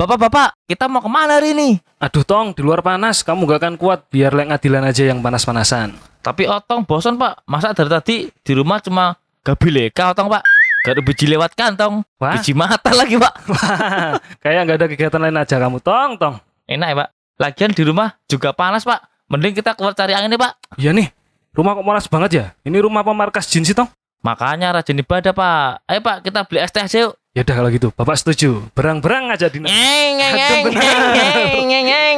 Bapak-bapak, 0.00 0.56
kita 0.64 0.88
mau 0.88 1.04
ke 1.04 1.12
mana 1.12 1.36
hari 1.36 1.52
ini? 1.52 1.76
Aduh 2.00 2.24
tong, 2.24 2.56
di 2.56 2.64
luar 2.64 2.80
panas, 2.80 3.20
kamu 3.20 3.44
gak 3.44 3.60
akan 3.60 3.74
kuat. 3.76 4.08
Biar 4.08 4.32
lek 4.32 4.48
ngadilan 4.48 4.80
aja 4.88 5.04
yang 5.04 5.20
panas-panasan. 5.20 5.92
Tapi 6.24 6.48
Otong 6.48 6.88
bosan 6.88 7.20
pak, 7.20 7.44
masa 7.44 7.76
dari 7.76 7.92
tadi 7.92 8.16
di 8.32 8.52
rumah 8.56 8.80
cuma 8.80 9.12
gabi 9.44 9.68
leka 9.68 10.16
Otong 10.16 10.32
pak. 10.32 10.40
Gak 10.88 10.92
ada 10.96 11.02
biji 11.04 11.28
lewat 11.28 11.52
kantong, 11.52 12.00
Wah. 12.16 12.40
biji 12.40 12.56
mata 12.56 12.88
lagi 12.96 13.20
pak. 13.20 13.32
Wah, 13.52 14.16
kayak 14.40 14.60
nggak 14.68 14.76
ada 14.80 14.86
kegiatan 14.88 15.20
lain 15.20 15.36
aja 15.36 15.56
kamu 15.60 15.84
tong 15.84 16.16
tong. 16.16 16.40
Enak 16.64 16.88
ya 16.88 16.96
pak. 17.04 17.08
Lagian 17.40 17.70
di 17.76 17.82
rumah 17.84 18.16
juga 18.24 18.56
panas 18.56 18.88
pak. 18.88 19.04
Mending 19.28 19.52
kita 19.52 19.76
keluar 19.76 19.92
cari 19.92 20.16
angin 20.16 20.32
nih 20.32 20.40
pak. 20.40 20.52
Iya 20.80 20.96
nih, 20.96 21.12
rumah 21.52 21.76
kok 21.76 21.84
panas 21.84 22.04
banget 22.08 22.30
ya? 22.32 22.44
Ini 22.64 22.80
rumah 22.80 23.04
apa 23.04 23.12
markas 23.12 23.48
jin 23.52 23.68
sih 23.68 23.76
tong? 23.76 23.88
Makanya 24.24 24.72
rajin 24.72 25.04
ibadah 25.04 25.36
Pak. 25.36 25.84
Ayo 25.84 26.00
Pak 26.00 26.24
kita 26.24 26.48
beli 26.48 26.64
es 26.64 26.72
teh 26.72 26.80
aja 26.80 26.98
yuk. 27.04 27.14
Ya 27.36 27.44
udah 27.44 27.54
kalau 27.60 27.68
gitu, 27.68 27.88
Bapak 27.92 28.16
setuju. 28.16 28.64
Berang-berang 28.72 29.28
aja 29.28 29.52
Dina. 29.52 29.68
Ngeng 29.68 30.16
ngeng 30.16 30.32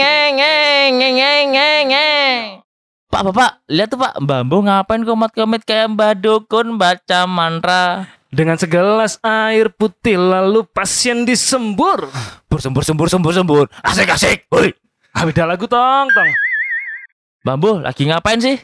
ngeng 0.00 0.32
ngeng 0.40 0.92
ngeng 0.96 1.48
ngeng 1.92 2.44
Pak, 3.10 3.22
Bapak, 3.26 3.66
lihat 3.66 3.90
tuh 3.90 3.98
Pak, 3.98 4.22
Mbak 4.22 4.40
Mbo 4.46 4.56
ngapain 4.70 5.02
komat-komit 5.02 5.66
kayak 5.66 5.92
Mbak 5.98 6.22
Dukun 6.22 6.78
baca 6.78 7.26
mantra. 7.26 8.06
Dengan 8.30 8.54
segelas 8.54 9.18
air 9.26 9.74
putih 9.74 10.14
lalu 10.14 10.62
pasien 10.70 11.26
disembur. 11.26 12.06
Bersembur 12.46 12.86
sembur 12.86 13.10
sembur 13.10 13.34
sembur. 13.34 13.66
Asik 13.82 14.14
asik. 14.14 14.46
Woi. 14.54 14.70
Habis 15.10 15.34
lagu 15.42 15.66
tong 15.66 16.06
tong. 16.14 16.30
Bambu, 17.42 17.82
lagi 17.82 18.06
ngapain 18.06 18.38
sih? 18.38 18.62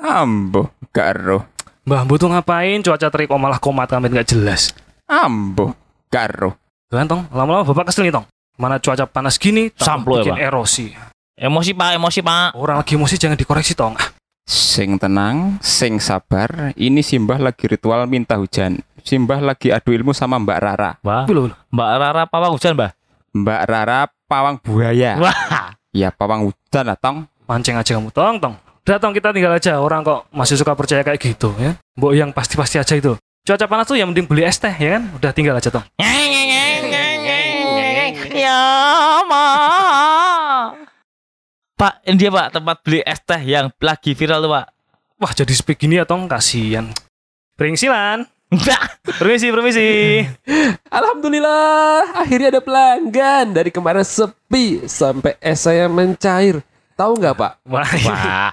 Ambo, 0.00 0.72
karo. 0.88 1.51
Mbah 1.82 2.06
Bu 2.06 2.14
tuh 2.14 2.30
ngapain? 2.30 2.78
Cuaca 2.78 3.10
terik 3.10 3.26
kok 3.26 3.40
malah 3.42 3.58
komat 3.58 3.90
kami 3.90 4.06
nggak 4.06 4.30
jelas. 4.30 4.70
Ambo, 5.10 5.74
karo. 6.06 6.54
Tuhan 6.86 7.10
tong, 7.10 7.26
lama-lama 7.34 7.66
bapak 7.66 7.90
kesel 7.90 8.06
nih 8.06 8.14
tong. 8.14 8.26
Mana 8.54 8.78
cuaca 8.78 9.08
panas 9.08 9.34
gini, 9.40 9.72
Samplo 9.74 10.20
ya, 10.20 10.30
bikin 10.30 10.38
erosi. 10.38 10.86
Emosi 11.34 11.74
pak, 11.74 11.98
emosi 11.98 12.20
pak. 12.22 12.54
Orang 12.54 12.78
lagi 12.78 12.94
emosi 12.94 13.18
jangan 13.18 13.34
dikoreksi 13.34 13.74
tong. 13.74 13.98
Ah, 13.98 14.14
Sing 14.46 15.00
tenang, 15.00 15.58
sing 15.58 15.98
sabar. 15.98 16.70
Ini 16.76 17.02
Simbah 17.02 17.40
lagi 17.40 17.66
ritual 17.66 18.06
minta 18.06 18.38
hujan. 18.38 18.78
Simbah 19.02 19.42
lagi 19.42 19.74
adu 19.74 19.90
ilmu 19.90 20.14
sama 20.14 20.38
Mbak 20.38 20.58
Rara. 20.62 20.90
Wah. 21.02 21.26
Mbak 21.26 21.90
Rara 21.98 22.22
pawang 22.30 22.54
hujan 22.54 22.78
mbak. 22.78 22.94
Mbak 23.34 23.60
Rara 23.66 24.00
pawang 24.30 24.56
buaya. 24.62 25.18
Wah, 25.18 25.34
Ya 25.90 26.14
pawang 26.14 26.46
hujan 26.46 26.86
lah 26.86 26.94
tong. 26.94 27.26
mancing 27.42 27.74
aja 27.76 27.98
kamu 27.98 28.08
tong 28.14 28.38
tong. 28.38 28.54
Udah 28.82 28.98
tong 28.98 29.14
kita 29.14 29.30
tinggal 29.30 29.54
aja. 29.54 29.78
Orang 29.78 30.02
kok 30.02 30.26
masih 30.34 30.58
suka 30.58 30.74
percaya 30.74 31.06
kayak 31.06 31.22
gitu 31.22 31.54
ya. 31.54 31.78
Mbok 31.94 32.12
yang 32.18 32.30
pasti-pasti 32.34 32.82
aja 32.82 32.98
itu. 32.98 33.14
Cuaca 33.46 33.66
panas 33.70 33.86
tuh 33.86 33.94
yang 33.94 34.10
mending 34.10 34.26
beli 34.26 34.42
es 34.42 34.58
teh 34.58 34.74
ya 34.74 34.98
kan. 34.98 35.06
Udah 35.14 35.30
tinggal 35.30 35.54
aja 35.54 35.70
tong. 35.70 35.86
Ya 38.34 38.62
ma. 39.30 39.46
Pak, 41.78 41.94
ini 42.10 42.16
dia 42.18 42.30
pak 42.34 42.58
tempat 42.58 42.76
beli 42.82 43.06
es 43.06 43.22
teh 43.22 43.38
yang 43.46 43.70
lagi 43.78 44.18
viral 44.18 44.42
tuh 44.42 44.50
pak. 44.50 44.66
Wah 45.22 45.30
jadi 45.30 45.54
speak 45.54 45.78
gini 45.78 46.02
ya 46.02 46.04
tong 46.06 46.26
kasihan. 46.26 46.90
Pringsilan. 47.54 48.26
Enggak. 48.50 48.98
Permisi 49.22 49.46
permisi. 49.54 50.26
Alhamdulillah, 50.90 52.18
akhirnya 52.18 52.58
ada 52.58 52.60
pelanggan. 52.60 53.54
Dari 53.54 53.70
kemarin 53.70 54.02
sepi 54.02 54.90
sampai 54.90 55.38
es 55.38 55.62
saya 55.62 55.86
mencair. 55.86 56.66
Tahu 56.96 57.12
nggak 57.18 57.34
Pak? 57.36 57.52
Wah, 57.72 57.92
Wah. 58.06 58.52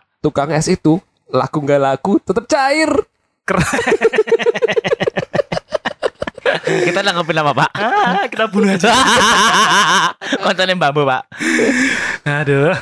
Tukang 0.24 0.50
es 0.50 0.66
itu 0.66 0.98
laku 1.30 1.62
nggak 1.62 1.80
laku 1.82 2.18
tetap 2.22 2.44
cair. 2.50 2.90
Kita 6.66 6.98
nanggepin 6.98 7.38
apa 7.38 7.52
pak? 7.54 7.70
ah, 7.78 8.26
kita 8.26 8.50
bunuh 8.50 8.74
aja. 8.74 8.90
Kontennya 10.42 10.74
bambu 10.74 11.06
pak. 11.06 11.30
Aduh. 12.26 12.74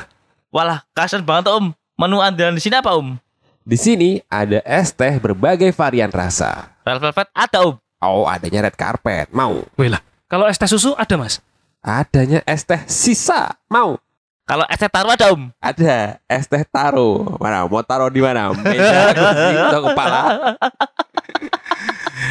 Walah, 0.49 0.81
kasian 0.97 1.21
banget 1.21 1.53
om. 1.53 1.69
Menu 1.93 2.17
andalan 2.17 2.57
di 2.57 2.63
sini 2.65 2.81
apa 2.81 2.97
om? 2.97 3.13
Di 3.61 3.77
sini 3.77 4.21
ada 4.25 4.57
es 4.65 4.89
teh 4.89 5.21
berbagai 5.21 5.69
varian 5.69 6.09
rasa. 6.09 6.73
Red 6.81 6.97
velvet 6.97 7.29
ada 7.29 7.57
om. 7.61 7.77
Oh, 8.01 8.25
adanya 8.25 8.65
red 8.65 8.77
carpet. 8.77 9.29
Mau? 9.29 9.61
Wih 9.77 9.93
lah. 9.93 10.01
Kalau 10.25 10.49
es 10.49 10.57
teh 10.57 10.69
susu 10.69 10.97
ada 10.97 11.13
mas? 11.17 11.37
Adanya 11.85 12.41
es 12.49 12.65
teh 12.65 12.81
sisa. 12.89 13.53
Mau? 13.69 14.01
Kalau 14.45 14.61
es 14.69 14.77
teh 14.77 14.85
taruh 14.93 15.09
ada 15.09 15.33
om. 15.33 15.49
Ada 15.57 16.21
es 16.29 16.45
teh 16.45 16.61
taro. 16.69 17.33
Mana? 17.41 17.65
Mau 17.65 17.81
taruh 17.81 18.13
di 18.13 18.21
mana? 18.21 18.53
Meja, 18.53 19.09
kursi, 19.17 19.57
atau 19.57 19.81
kepala? 19.89 20.21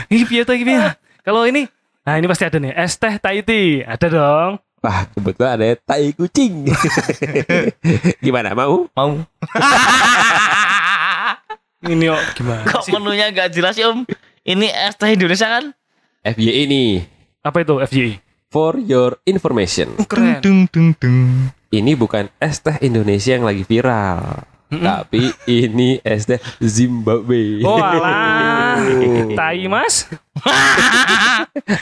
Ini 0.07 0.23
piye 0.23 0.43
tuh 0.47 0.55
ini 0.55 0.63
piye? 0.63 0.95
Kalau 1.27 1.43
ini, 1.43 1.67
nah 2.07 2.15
ini 2.15 2.31
pasti 2.31 2.47
ada 2.47 2.63
nih. 2.63 2.71
Es 2.71 2.95
teh 2.95 3.19
tea. 3.19 3.83
Ada 3.83 4.07
dong. 4.07 4.63
Wah, 4.79 5.11
kebetulan 5.11 5.59
ada 5.59 5.75
tai 5.75 6.15
kucing. 6.15 6.71
Gimana? 8.25 8.55
Mau? 8.55 8.87
Mau. 8.95 9.13
Ini 11.85 12.09
yuk 12.09 12.17
gimana 12.33 12.65
Kok 12.65 12.89
menunya 12.97 13.29
nggak 13.29 13.53
jelas 13.53 13.77
ya 13.77 13.93
om? 13.93 14.09
Ini 14.41 14.73
es 14.73 14.97
teh 14.97 15.13
Indonesia 15.13 15.45
kan? 15.45 15.69
FYI 16.25 16.65
ini. 16.65 17.05
Apa 17.45 17.61
itu 17.61 17.77
FYI? 17.77 18.17
For 18.55 18.79
your 18.79 19.19
information. 19.27 19.99
Keren. 20.11 20.39
Dung 20.39 20.71
dung 20.71 20.95
dung. 21.03 21.51
Ini 21.75 21.99
bukan 21.99 22.31
es 22.39 22.63
teh 22.63 22.79
Indonesia 22.87 23.35
yang 23.35 23.43
lagi 23.43 23.67
viral. 23.67 24.47
Tapi 24.71 25.35
ini 25.51 25.99
es 26.07 26.23
teh 26.31 26.39
Zimbabwe. 26.63 27.59
Oh 27.67 27.83
alah. 27.83 28.79
Tai 29.43 29.59
mas. 29.67 30.07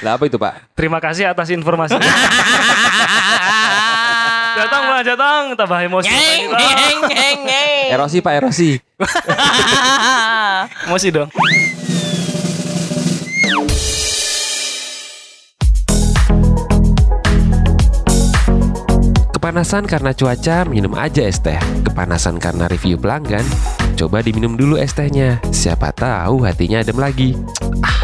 Lah 0.00 0.16
apa 0.16 0.24
itu 0.24 0.40
Pak? 0.40 0.72
Terima 0.72 0.96
kasih 0.96 1.28
atas 1.28 1.52
informasi. 1.52 1.92
Jatong 4.52 4.84
mas, 4.88 5.04
jatong. 5.04 5.44
Tambah 5.60 5.76
emosi. 5.76 6.08
Ngeng. 6.08 7.40
Erosi 7.92 8.24
Pak, 8.24 8.32
erosi. 8.32 8.80
Emosi 10.88 11.08
dong. 11.12 11.28
Kepanasan 19.52 19.84
karena 19.84 20.16
cuaca, 20.16 20.64
minum 20.64 20.96
aja 20.96 21.28
es 21.28 21.36
teh. 21.44 21.60
Kepanasan 21.84 22.40
karena 22.40 22.64
review 22.72 22.96
pelanggan, 22.96 23.44
coba 24.00 24.24
diminum 24.24 24.56
dulu 24.56 24.80
es 24.80 24.96
tehnya. 24.96 25.44
Siapa 25.52 25.92
tahu 25.92 26.40
hatinya 26.40 26.80
adem 26.80 26.96
lagi. 26.96 27.36
Ah, 27.84 28.01